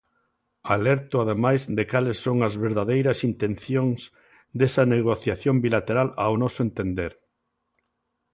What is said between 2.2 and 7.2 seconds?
son as verdadeiras intencións desa negociación bilateral ao noso entender.